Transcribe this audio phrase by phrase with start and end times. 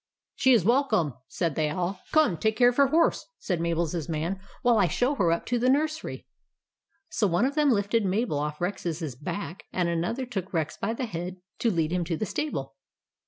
[0.41, 4.39] "She is welcome," said they all." Come, take care of her horse," said Mabel's man,"
[4.63, 6.25] while I show her up to the nursery."
[7.09, 11.05] So one of them lifted Mabel off Rex's back, and another took Rex by the
[11.05, 12.77] head to lead him to the stable.